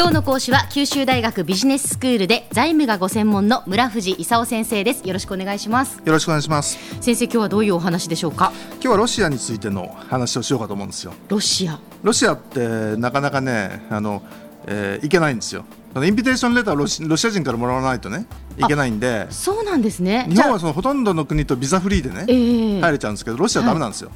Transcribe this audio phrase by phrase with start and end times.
[0.00, 5.06] 今日の講師は九州大学ビジネススクールで財務がご専門の村藤勲先生です。
[5.06, 5.98] よろしくお願いします。
[6.02, 6.78] よろしくお願いします。
[7.02, 8.50] 先生今日はどういうお話でしょうか？
[8.76, 11.12] 今日はロシアについての話をしようかと思うんですよ。
[11.28, 11.78] ロシア。
[12.02, 14.22] ロシアってなかなかねあの、
[14.66, 15.66] えー、いけないんですよ。
[15.94, 18.24] インビテーションレターをロシロシア人からもらわないとね
[18.56, 19.26] いけないんで。
[19.28, 20.24] そうなんですね。
[20.30, 24.14] 日本はそのほとんどの国とビザフリーでね、えー、入れちゃうんですけどロシアはだめなんですよ、は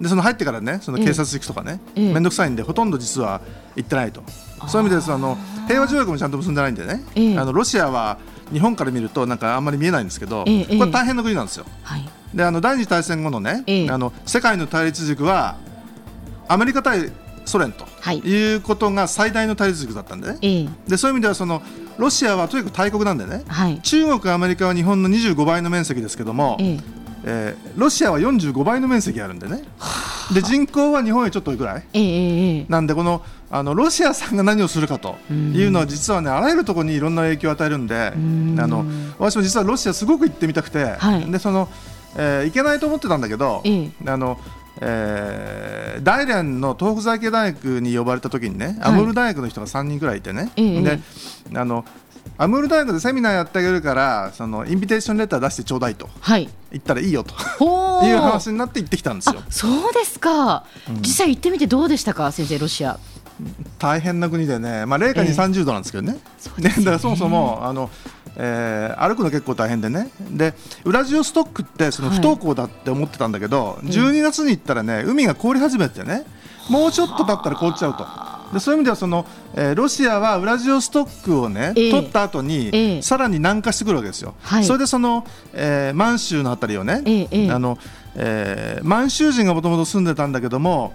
[0.00, 0.02] い。
[0.02, 2.30] でその入ってからねその警察行くとかね面倒、ええ。
[2.30, 3.42] くさいんでほとんど実は
[3.76, 4.22] 行ってないと
[4.66, 8.18] そういう意味であの平和条約もちゃんと結んでないんでね、え、あのロシアは
[8.52, 11.66] 日本から見るとなんかあんまり見えないんですけど、これ大変な国なんですよ。
[11.82, 15.56] はい、であの第二次大戦後のね、あの世界の対立軸は
[16.48, 17.10] アメリカ対
[17.44, 18.54] ソ連とい。
[18.54, 21.62] うことが最大の対立軸だったんでね、でそういう意味ではその
[21.98, 26.58] ロシアはとにかく大国なんでね、はい、中国、アメリカは日本の25倍の面積ですけども、
[27.28, 29.64] えー、ロシアは45倍の面積あるんでね。
[30.32, 38.84] で人口は日本よりちょっとぐらい、えー、なんでこのあのロシアさんが何をするかというのは実はねあらゆるところにいろんな影響を与えるんであの
[39.18, 41.68] 私も実はロシアすごく行ってみたくて、はい、でその、
[42.16, 44.38] えー、行けないと思ってたんだけど、えー、あの
[44.78, 51.00] えー、大連の東北財系大学に呼ばれた時にね、アムール大学の人が3人くらいいてね、で
[51.54, 51.86] あの
[52.38, 57.34] アムール大学でセミナーやってあげるからそのインビテーションレター出してちょうだいと、はい、言ったらいいよと。
[58.04, 59.42] いう話になって行ってきたんですよ。
[59.48, 62.98] そうですか、うん、実際行ってみてどうでしたか先生ロシア。
[63.78, 66.18] 大変な国でね、まあ、零下に30度なんですけどね、
[66.58, 66.74] えー、ね。
[66.78, 67.90] だからそもそもあの、
[68.36, 70.10] えー、歩くの結構大変でね。
[70.30, 76.24] でウラジオストックってその不登校だって思ってたんだけど、はい、12月に行ったらね海が凍り始めてね。
[76.68, 78.35] もうちょっと経ったら凍っちゃうと。
[78.52, 84.34] でそういう意味ではその、えー、ロシアはウラジオストックをね、えー、取った後に、えー、さらに南下してくるわけですよ。
[84.42, 87.78] はい、それでその、えー、満州のあたりをね、えー、あの
[88.16, 90.94] えー、満州人がもともと住んでたんだけども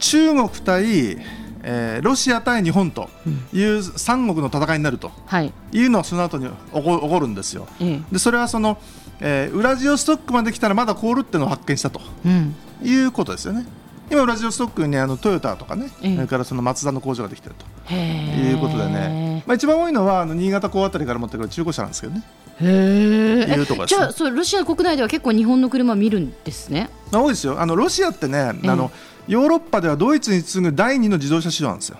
[0.00, 1.18] 中国対、
[1.62, 3.08] えー、ロシア対日本と
[3.52, 5.10] いう三国の戦いになると、
[5.42, 5.52] い。
[5.84, 7.66] うのはその後に起こ起こるんですよ。
[8.12, 8.78] でそれはその、
[9.20, 13.66] えー、ウラジオストックまで来たらまだ凍るっていうのを発見したと、うん、いうことですよね。
[14.10, 17.54] 今、ラジオストックにあのトヨタとかね、えー、それからそのマツダの工場ができてる
[17.88, 22.24] ということでね、まあ、一番多いのはあの新潟港あたりから持ってくる中古車なんですけどね。
[22.60, 23.46] へ
[23.86, 26.90] じゃあそうロシア国内では結構日本の車見るんですね。
[27.12, 27.60] 多いですよ。
[27.60, 28.90] あのロシアってね、あの
[29.28, 31.98] ヨーロッパではドイツに次ぐ第二の自動車市場なんですよ。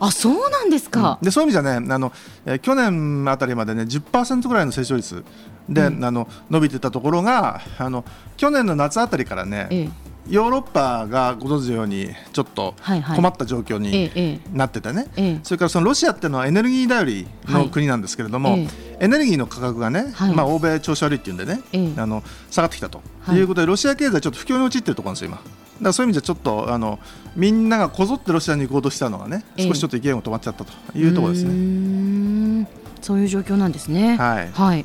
[0.00, 2.12] あそうなんですか、うん、でそういう意味じゃねあの、
[2.46, 5.24] えー、去年あたりまでね10%ぐらいの成長率
[5.68, 8.04] で、うん、あの伸びてたところがあの
[8.36, 9.90] 去年の夏あたりからね、ええ、
[10.28, 12.74] ヨーロッパがご存知のようにちょっと
[13.16, 18.68] 困った状況になっててね、はいはい、それからそのロシアっていうのはエネルギー頼りの国なんですけれども、はい、
[19.00, 21.60] エネルギーの価格がね、まあ、欧米調子悪いっていうんでね、
[21.96, 23.00] あの下がってきたと。
[23.32, 23.38] い。
[23.40, 25.36] うことで、ロシア経済ちょっと不況に陥っているところなんですよ今。
[25.36, 25.48] だか
[25.80, 26.98] らそういう意味でちょっとあの
[27.36, 32.68] みんながこぞってロシアに行こうとしたのがね少しちょっと勢いが止まっちゃったというところですね。
[33.00, 34.16] そういう状況なんですね。
[34.16, 34.50] はい。
[34.52, 34.84] はい。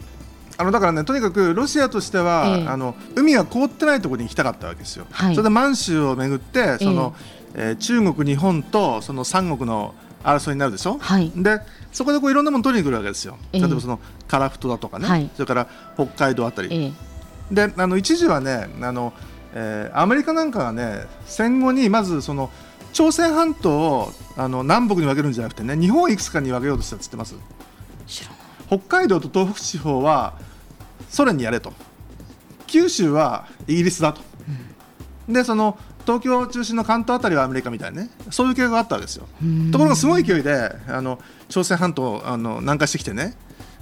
[0.64, 5.06] あのだからねとにかくロシアとしては、ええ、あの海が凍ってないところに行きたかったわけですよ。
[5.12, 7.14] はい、それで満州をめぐってその、
[7.54, 9.94] ええー、中国、日本とその三国の
[10.24, 11.60] 争いになるでしょ、はい、で
[11.92, 16.94] そこでこういろんなもの取りに来るわけですよ、例えばその樺太だとかね、はい、それから北海道あたり、
[17.52, 19.12] であの一時はねあの、
[19.54, 22.50] えー、アメリカなんかがね戦後にまずその
[22.94, 27.36] 朝鮮半島をあの南北に分けるんじゃなくてね日本をいくつかに分けようとしたって言ってます？
[28.68, 30.34] 北海道と東北地方は
[31.10, 31.74] ソ連にやれと。
[32.68, 34.22] 九州はイギリスだと、
[35.28, 38.10] うん、でその東京中心の関東辺りはアメリカみたいなね。
[38.32, 39.28] そういう計画があったわけですよ。
[39.72, 41.20] ところがすごい勢いであの
[41.50, 43.36] 朝鮮半島あの南下してきてね。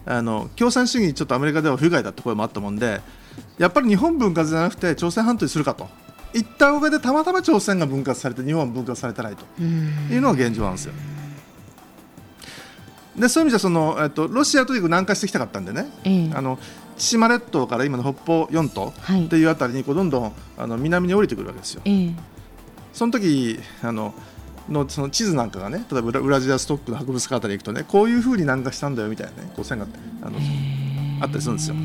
[0.06, 3.02] あの共産主義ちょっとアメリカでは不甲斐だって声もあったもんで
[3.60, 5.88] やっぱり日本分割じゃなくて朝鮮半島にするかと。
[6.34, 9.46] いった上でたまたま朝鮮が分割されて日本は分割されてないと。
[9.62, 10.94] いうのが現状なんですよ。
[13.16, 16.58] でそういう意味じゃその、えっと、ロシアとにかく南下してきたかったんでね、えー、あの
[16.98, 18.94] 千島列島から今の北方四島
[19.26, 21.82] っていうあたりにこうどんどんあの南に降りてくるわけですよ。
[21.86, 22.16] えー、
[22.94, 24.14] その時あの
[24.70, 29.88] のその地図なんかがね例えばウラジアストックの博物館あたり行くとねこういうふうに南下したんだよみたいなねこう線が
[30.22, 30.42] あの、え。
[31.20, 31.76] ー、あったりするんですよ。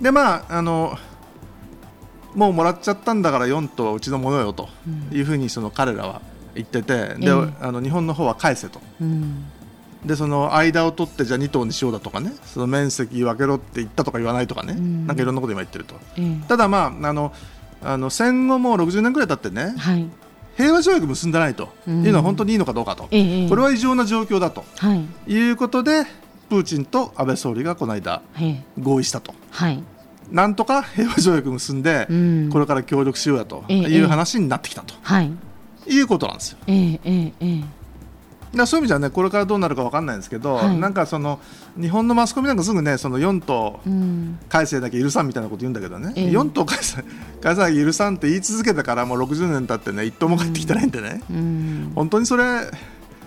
[0.00, 0.98] でまああの
[2.34, 4.68] もうもらっちゃったんだから4島はうちのものよと
[5.10, 6.20] いうふうにその彼らは
[6.54, 8.80] 言ってて、で、あの日本の方は返せと。
[9.00, 9.46] うん
[10.06, 17.32] でその間を取ってじゃあ2頭にしようだとかねその面積分けろって言ったとか言わないとかね、うん、なんかいろんなこと今言ってると、うん、ただまああの
[17.82, 20.08] あの戦後もう60年ぐらい経ってね、はい、
[20.56, 26.04] 平和条約結んでないというのは本当にいいのかどうかと、うん、これは異常な状況だと、はい、いうことで
[26.48, 28.22] プーチンと安倍総理がこの間
[28.78, 29.34] 合意したと。
[29.50, 29.82] はい。
[30.30, 32.06] なんとか平和条約結んで、
[32.52, 35.32] これから協力しようやという話になってきたと、はい、
[35.88, 36.58] いうことなんですよ。
[36.66, 37.64] ええええ
[38.56, 41.40] だそういう意味じゃねこれからどうなるか分かんないんですけど、はい、なんかその
[41.80, 43.80] 日本のマスコミなんかすぐねその4党
[44.48, 47.02] 改正だけ許さんみたいなこと言うんだけどね、うん、4党改正
[47.40, 52.44] 改正だけ許さんって言い続けたからもう60年経ってね一党も帰ってきてないんでね、うん、本当にそれ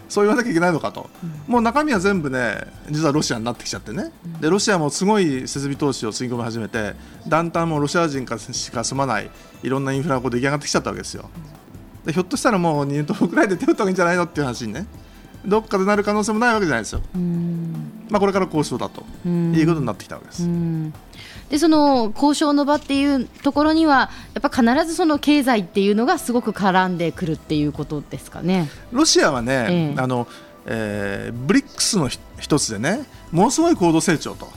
[0.10, 4.12] そう言わなきゃいけないのかと、うん、もう中身は全部ね実はロシアになってきちゃってね、
[4.42, 6.96] でロシアもすごい設備投資をつぎ込み始めて
[7.28, 9.30] だんだんもうロシア人かしか住まない
[9.62, 11.30] いろんなインフラが出来上がってきちゃったわけですよ。
[12.06, 14.88] でひょっとしたらもう2党ぐらいで手を打った方がいいんじゃないのっていう話にね
[15.46, 17.02] どっかでなる可能性もないわけじゃないですよ。
[18.10, 20.48] まあ、これから交渉だということになってきたわけです。
[21.50, 28.70] でその交渉の場っていうところにはやっぱ必ずその経済っていうのがすごく絡んでくるっていうことですかね。
[28.92, 30.28] ロシアはね、ええ、あの
[30.66, 34.48] えー、ブリックスの一つでねものすごい高度成長と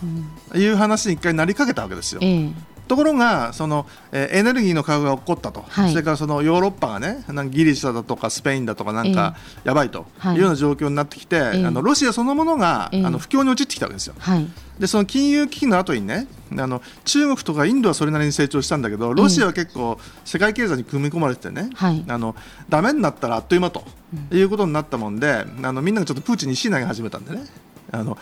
[0.55, 2.21] いう話に一回なりかけたわけですよ。
[2.23, 2.51] え
[2.93, 9.35] ところがその、えー、エネルギーの価格が起こったと、はい、それからそのヨーロッパがねなんかギリシャだとかスペインだとかなんか
[9.65, 10.05] やばいと。
[10.27, 10.29] い。
[10.37, 14.15] うような状況になってきて、えー、あのロシアそのものが、えー、あの不況に陥ってきたわけですよ。
[14.19, 14.47] はい、
[14.79, 16.27] でその金融危機の後にね
[16.59, 22.37] あの中国とかインドはそれなりに成長したんだけどロシアは結構世界経済に組み込まれててね、はい、あの
[22.69, 23.85] ダメになったらあっという間と
[24.31, 27.47] いうことになったもんで、あのみんながちょっとプーチンに石投げ始めたんでね。
[27.91, 28.19] あの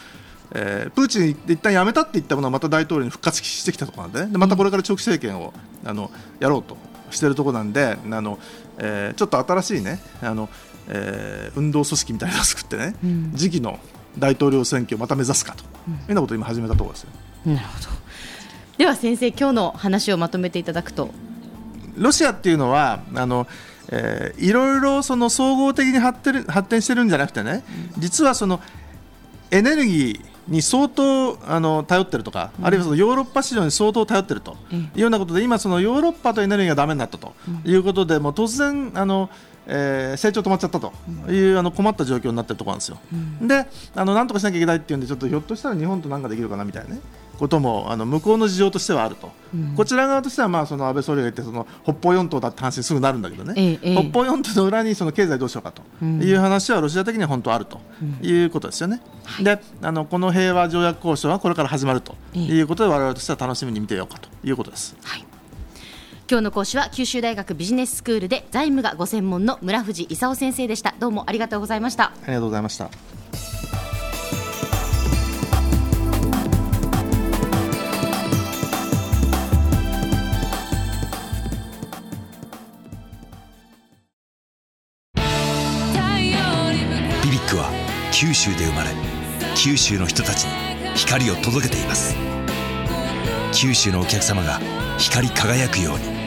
[0.52, 5.52] えー、プーチン一旦やめたって言ったものはまた大統領に復活してきたところなんで,、ね、でまたこれから長期政権を
[5.84, 6.10] あの
[6.40, 6.76] やろうと
[7.10, 8.38] しているところなんであの、
[8.78, 10.48] えー、ちょっと新しいねあの、
[10.88, 13.78] えー、運動組織みたいなのを作ってね、うん、次期の
[14.18, 17.10] 大統領選挙をまた目指すかと、うん、いうようなことを今始めたところですよ。
[17.46, 17.88] なるほど。
[18.76, 21.10] では先生今日の話をまとめていただくと。
[21.96, 23.46] ロシアっていうのはあの
[23.92, 27.64] えー、いろいろその総合的に発展発展してるんじゃなくてね、
[27.98, 28.60] 実はその
[29.50, 37.32] エネルギーに相当あの頼ってるとか、うん、あるいはそのヨーロッパ市場に相当頼ってるというようなことで、今、そのヨーロッパとエネルギーがだめになったと
[37.64, 39.30] いうことで、もう突然あの、
[39.72, 40.92] えー、成長止まっちゃったと
[41.30, 42.98] いう、あの困った状況になっているところなんですよ。
[43.40, 47.00] であのなんとかしなきゃいけないっていうんでちょっとひょっとしたら日本と何かできるかなみたいなね。
[47.40, 55.82] こともあの向こうの事情としてはあると、うん、こちら側としてはまあその安倍総理が言ってその北方四島だって話にすぐなるんだけどね、ええ、北方四島の裏にその経済どうしようかと。
[56.04, 57.80] いう話はロシア的には本当あると。
[58.22, 59.00] いうことですよね。
[59.38, 62.14] うん、であのこの平和条約交渉はこれから始まると。
[62.34, 64.28] いうことで、我々としては楽しみに見てようかと。
[64.44, 64.94] いうことです。
[65.02, 65.29] はい
[66.30, 70.94] 今日の講師は九州大学ビジネススクールで財務がご専門の村藤勲先生でした。
[71.00, 72.04] どうもありがとうございました。
[72.04, 72.88] ありがとうございました。
[88.12, 88.90] 九州で生まれ
[89.56, 90.50] 九州の人たちに
[90.94, 92.14] 光を届けています。
[93.52, 94.60] 九州のお客様が
[94.98, 96.19] 光り輝くように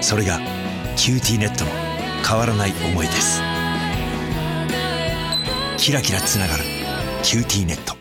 [0.00, 0.38] それが
[0.96, 1.70] QTnet の
[2.26, 3.40] 変わらない思いです。
[5.76, 6.64] キラキラつながる
[6.94, 7.97] 「QTnet」